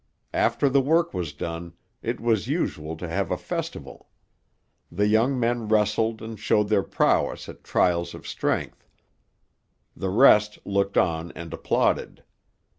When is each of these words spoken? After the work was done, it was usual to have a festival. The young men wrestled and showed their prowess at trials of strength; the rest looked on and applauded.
After 0.33 0.67
the 0.67 0.81
work 0.81 1.13
was 1.13 1.31
done, 1.31 1.73
it 2.01 2.19
was 2.19 2.47
usual 2.47 2.97
to 2.97 3.07
have 3.07 3.29
a 3.29 3.37
festival. 3.37 4.09
The 4.91 5.05
young 5.05 5.39
men 5.39 5.67
wrestled 5.67 6.23
and 6.23 6.39
showed 6.39 6.69
their 6.69 6.81
prowess 6.81 7.47
at 7.47 7.63
trials 7.63 8.15
of 8.15 8.25
strength; 8.27 8.87
the 9.95 10.09
rest 10.09 10.57
looked 10.65 10.97
on 10.97 11.31
and 11.33 11.53
applauded. 11.53 12.23